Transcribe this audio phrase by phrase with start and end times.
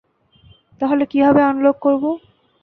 [0.81, 2.03] তাহলে কীভাবে আনলক করব?